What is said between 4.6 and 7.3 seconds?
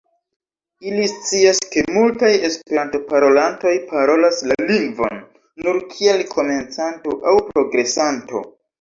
lingvon nur kiel komencanto